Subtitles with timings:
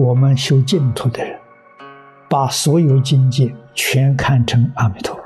[0.00, 1.38] 我们修净土的人，
[2.26, 5.22] 把所有境界全看成阿弥陀佛，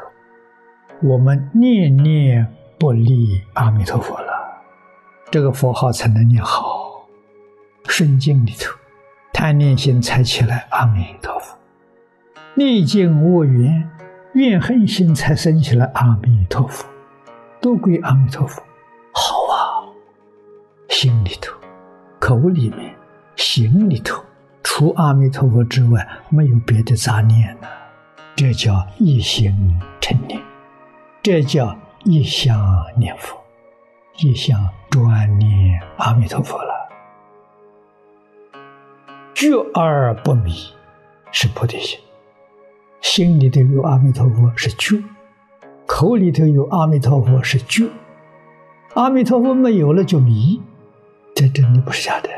[1.09, 2.45] 我们念念
[2.77, 4.33] 不离阿弥陀佛了，
[5.31, 7.07] 这个佛号才能念好。
[7.87, 8.77] 顺境里头，
[9.33, 11.57] 贪念心才起来阿弥陀佛；
[12.57, 13.89] 逆境恶缘，
[14.33, 16.85] 怨恨心才生起来阿弥陀佛，
[17.61, 18.61] 都归阿弥陀佛。
[19.13, 19.87] 好啊，
[20.89, 21.57] 心里头、
[22.19, 22.93] 口里面、
[23.37, 24.21] 行里头。
[24.65, 27.69] 除阿弥陀佛之外，没有别的杂念了，
[28.35, 30.41] 这叫一心成念，
[31.23, 33.37] 这叫一向念佛，
[34.17, 34.59] 一向
[34.91, 36.75] 专念阿弥陀佛了。
[39.35, 40.53] 觉而不迷
[41.31, 42.01] 是菩提心，
[43.03, 45.03] 心里头有阿弥陀佛是觉，
[45.87, 47.87] 口里头有阿弥陀佛是觉，
[48.95, 50.63] 阿弥陀佛没有了就迷，
[51.35, 52.31] 这真的不是假的。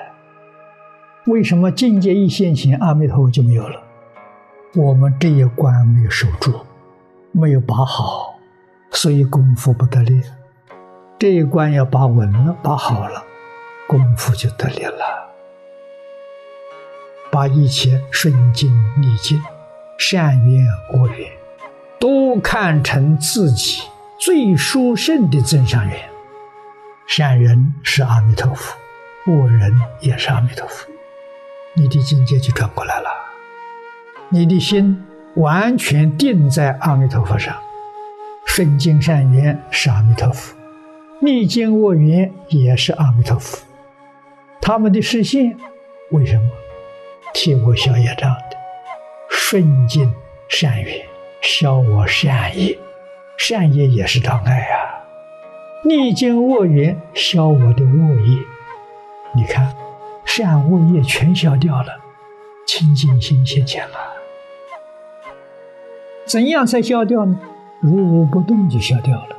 [1.27, 3.83] 为什么境界一现前，阿弥陀佛就没有了？
[4.77, 6.61] 我们这一关没有守住，
[7.33, 8.39] 没有把好，
[8.93, 10.23] 所以功夫不得力。
[11.19, 13.25] 这一关要把稳了，把好了，
[13.89, 15.27] 功夫就得力了。
[17.33, 19.43] 把一切顺境逆境、
[19.99, 21.29] 善缘恶缘，
[21.99, 23.83] 都看成自己
[24.17, 25.99] 最殊胜的真善缘。
[27.09, 28.77] 善人是阿弥陀佛，
[29.27, 30.87] 恶人也是阿弥陀佛。
[31.79, 33.11] 你的境界就转过来了，
[34.31, 37.55] 你的心完全定在阿弥陀佛上，
[38.47, 40.57] 顺境善缘是阿弥陀佛，
[41.21, 43.59] 逆境恶缘也是阿弥陀佛。
[44.63, 45.55] 他们的视线
[46.13, 46.49] 为什么
[47.35, 48.57] 替我消业障的？
[49.29, 50.11] 顺境
[50.49, 51.07] 善缘
[51.43, 52.79] 消我善业，
[53.37, 55.05] 善业也是障碍啊。
[55.84, 58.39] 逆境恶缘消我的恶业，
[59.34, 59.77] 你看。
[60.26, 61.88] 善恶业全消掉了，
[62.66, 63.97] 清净心现前了。
[66.26, 67.38] 怎样才消掉呢？
[67.81, 69.37] 如如不动就消掉了。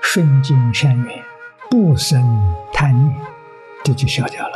[0.00, 1.22] 顺境善缘，
[1.70, 2.20] 不生
[2.72, 3.14] 贪念，
[3.84, 4.54] 这就消掉了。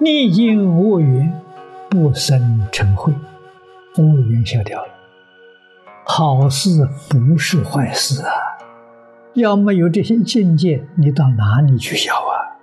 [0.00, 1.40] 逆境恶缘，
[1.88, 3.14] 不生嗔恚，
[3.96, 4.88] 恶缘消掉了。
[6.04, 8.32] 好事不是坏事啊！
[9.34, 12.57] 要没有这些境界，你到哪里去消啊？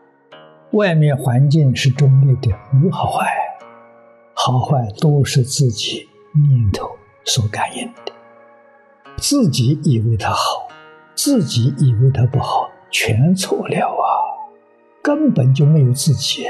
[0.75, 3.25] 外面环境是中立的，无好坏，
[4.34, 6.90] 好坏都是自己念头
[7.24, 8.12] 所感应的。
[9.16, 10.68] 自己以为它好，
[11.16, 14.03] 自己以为它不好，全错了啊！
[15.02, 16.46] 根本就没有自己，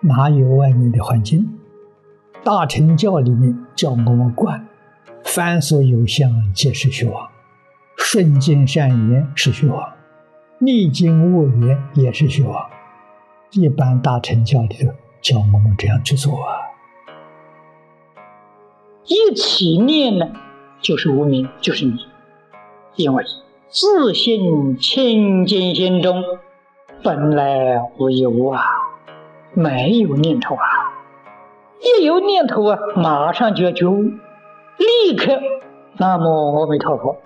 [0.00, 1.46] 哪有外面的环境？
[2.42, 4.66] 大乘教里面叫我们观，
[5.24, 7.28] 凡所有相，皆是虚妄；
[7.98, 9.92] 顺境善缘是虚妄，
[10.58, 12.66] 逆境恶缘也是虚妄。
[13.52, 14.92] 一般大乘教里头
[15.22, 16.68] 教我们这样去做啊，
[19.06, 20.26] 一起念呢，
[20.82, 21.96] 就是无名，就是你，
[22.96, 23.24] 因为
[23.68, 26.22] 自信清净心中
[27.02, 28.62] 本来无一物啊，
[29.54, 30.60] 没有念头啊，
[31.80, 34.02] 一有念头啊，马上就要觉悟，
[34.76, 35.40] 立刻
[35.96, 37.16] 南无阿弥陀佛。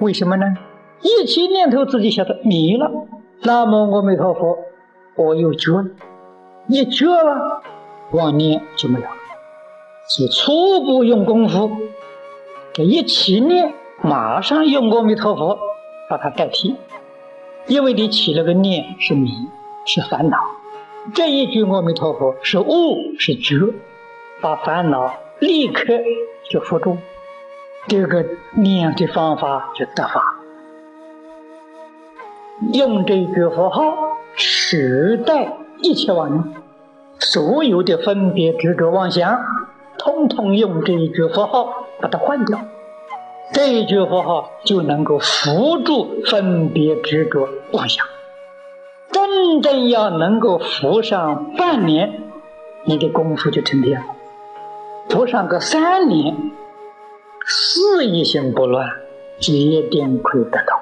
[0.00, 0.56] 为什么呢？
[1.02, 2.90] 一起念头自己晓得迷了，
[3.44, 4.58] 南无阿弥陀佛。
[5.16, 5.84] 我又觉了，
[6.66, 7.62] 一觉了，
[8.10, 9.12] 妄念就没有了。
[10.08, 11.70] 是初步用功夫，
[12.72, 15.56] 这一起念，马上用阿弥陀佛
[16.10, 16.74] 把它代替。
[17.68, 19.30] 因为你起了个念是迷，
[19.86, 20.36] 是烦恼，
[21.14, 23.72] 这一句阿弥陀佛是悟，是觉，
[24.40, 25.94] 把烦恼立刻
[26.50, 26.98] 就伏住，
[27.86, 28.26] 这个
[28.56, 30.40] 念的方法就得法。
[32.72, 34.13] 用这句佛号。
[34.76, 36.42] 时代一切妄念，
[37.20, 39.38] 所有的分别执着妄想，
[39.98, 42.58] 通通用这一句佛号把它换掉，
[43.52, 48.04] 这一句佛号就能够扶住分别执着妄想。
[49.12, 52.20] 真正要能够扶上半年，
[52.82, 54.06] 你的功夫就成天了；
[55.08, 56.50] 扶上个三年，
[57.46, 58.88] 事一心不乱，
[59.38, 60.80] 一定可以得到。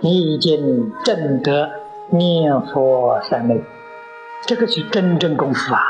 [0.00, 1.85] 你已经证得。
[2.10, 3.60] 念佛三昧，
[4.46, 5.82] 这个是真正功夫啊！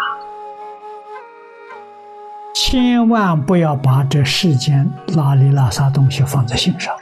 [2.55, 6.95] 千万不要把这世间拉里拉撒东西放在心上，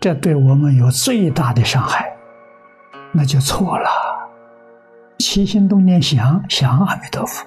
[0.00, 2.16] 这对我们有最大的伤害，
[3.12, 3.88] 那就错了。
[5.18, 7.46] 起心动念想想阿弥陀佛，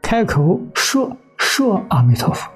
[0.00, 2.48] 开口说说阿弥陀佛，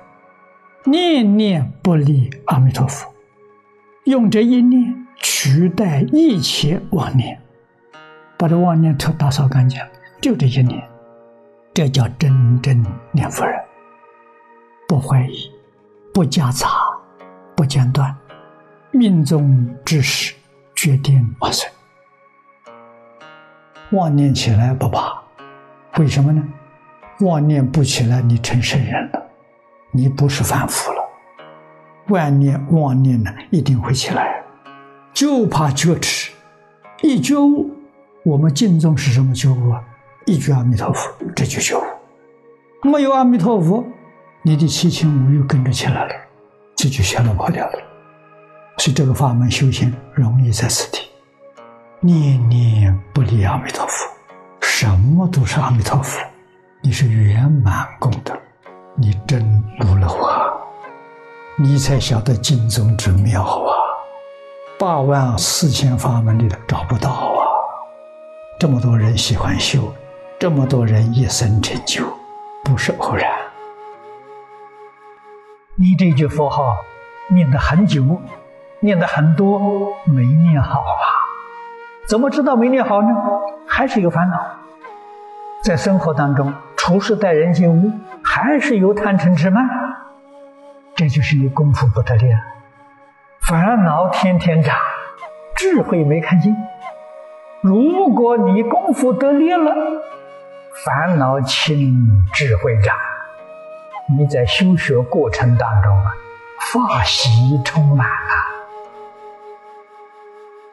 [0.85, 3.13] 念念不离阿弥陀佛，
[4.05, 7.43] 用这一念取代一切妄念。
[8.39, 9.81] 把这妄念头打扫干净，
[10.23, 10.81] 就这一念，
[11.75, 13.61] 这叫真正念佛人，
[14.87, 15.51] 不怀疑，
[16.15, 16.69] 不夹杂，
[17.57, 18.17] 不间断，
[18.93, 20.33] 命中之时
[20.77, 21.69] 决定完成。
[23.91, 25.21] 妄念起来不怕，
[25.97, 26.41] 为什么呢？
[27.23, 29.21] 妄念不起来，你成圣人了，
[29.91, 31.03] 你不是凡夫了。
[32.07, 34.41] 万念妄念呢，一定会起来，
[35.13, 36.31] 就怕觉迟。
[37.03, 37.71] 一觉悟，
[38.29, 39.83] 我们敬重是什么觉悟啊？
[40.27, 41.83] 一句阿弥陀佛，这就觉悟。
[42.83, 43.83] 没有阿弥陀佛，
[44.43, 46.15] 你的七情五欲跟着起来了，
[46.77, 47.79] 这就全都跑掉了。
[48.77, 51.09] 所以这个法门修行容易在此地，
[52.01, 54.07] 念念不离阿弥陀佛，
[54.61, 56.21] 什么都是阿弥陀佛。
[56.83, 58.35] 你是圆满功德，
[58.95, 59.43] 你真
[59.81, 60.53] 悟了啊！
[61.57, 63.73] 你才晓得经中之妙啊！
[64.79, 67.38] 八万四千法门里头找不到！
[68.59, 69.95] 这么多人喜欢修，
[70.37, 72.05] 这么多人一生成就，
[72.65, 73.31] 不是偶然。
[75.77, 76.77] 你这句佛号
[77.29, 78.21] 念得很久，
[78.81, 80.91] 念得很多，没念好啊？
[82.09, 83.09] 怎么知道没念好呢？
[83.69, 84.37] 还是有烦恼，
[85.63, 86.53] 在生活当中。
[86.77, 87.93] 处事待人接物，
[88.25, 89.69] 还是有贪嗔痴慢，
[90.97, 92.27] 这就是你功夫不得力，
[93.41, 94.75] 烦恼天天长，
[95.55, 96.57] 智慧没看见。
[97.61, 99.75] 如果你功夫得力了，
[100.85, 101.93] 烦恼轻，
[102.33, 102.97] 智慧长，
[104.17, 106.15] 你在修学过程当中啊，
[106.73, 108.35] 法喜充满了。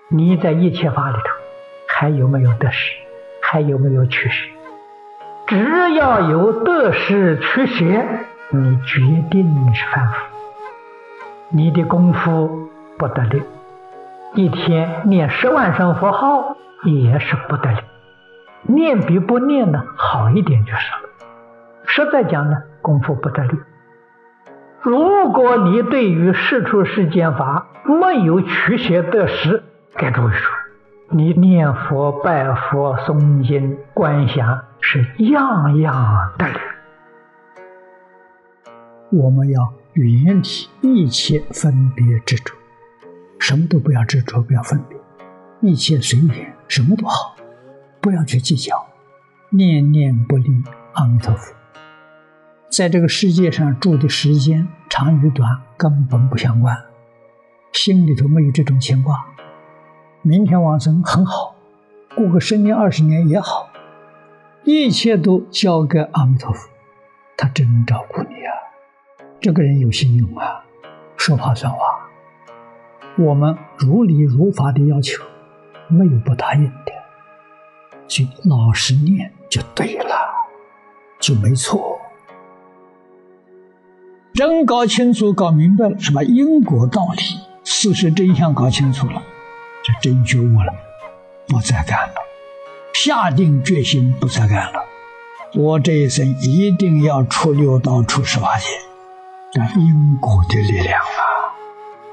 [0.09, 1.23] 你在一切法里头，
[1.87, 2.93] 还有没有得失？
[3.41, 4.47] 还有没有取舍？
[5.47, 7.83] 只要有得失取舍，
[8.51, 8.99] 你决
[9.31, 10.13] 定是凡夫。
[11.49, 13.41] 你的功夫不得力，
[14.35, 17.77] 一天念十万声佛号也是不得力。
[18.63, 21.09] 念比不念呢好一点就是了。
[21.85, 23.57] 实在讲呢，功夫不得力。
[24.81, 29.63] 如果你对于世出世间法没有取舍得失，
[29.95, 30.51] 该注意说。
[31.09, 36.59] 你念佛、拜佛、诵经、观想，是样样得力。
[39.11, 40.41] 我们要远离
[40.81, 42.53] 一切分别执着，
[43.39, 44.97] 什么都不要执着，不要分别，
[45.61, 47.35] 一切随缘，什么都好，
[48.01, 48.87] 不要去计较，
[49.49, 50.51] 念念不离
[50.93, 51.53] 阿弥陀佛。
[52.69, 56.75] 在这个世界上住的时间长与短根本不相关，
[57.71, 59.25] 心里头没有这种牵挂。
[60.21, 61.55] 明天往生很好，
[62.15, 63.69] 过个十年二十年也好，
[64.63, 66.69] 一切都交给阿弥陀佛，
[67.37, 68.51] 他真照顾你啊！
[69.39, 70.65] 这个人有信用啊，
[71.15, 71.79] 说话算话，
[73.17, 75.23] 我们如理如法的要求，
[75.88, 76.91] 没有不答应的，
[78.07, 80.15] 就老实念就对了，
[81.19, 81.97] 就没错。
[84.33, 87.21] 真搞清楚、搞明白了什么因果道理、
[87.63, 89.23] 事实真相，搞清楚了。
[89.81, 90.73] 这真觉悟了，
[91.47, 92.15] 不再干了，
[92.94, 94.83] 下定决心不再干了。
[95.53, 98.66] 我这一生一定要出六道、出十八界，
[99.54, 101.34] 这因果的力量啊！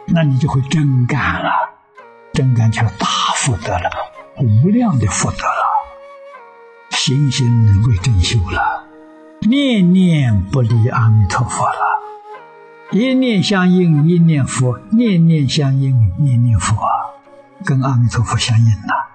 [0.07, 1.51] 那你就会真干了，
[2.33, 3.07] 真干就大
[3.37, 3.91] 福德了，
[4.39, 5.73] 无量的福德了。
[6.91, 7.49] 心心
[7.89, 8.85] 为真修了，
[9.41, 12.01] 念念不离阿弥陀佛了，
[12.91, 16.77] 一念相应一念佛，念念相应念念佛。
[17.65, 19.12] 跟阿弥陀佛相应了。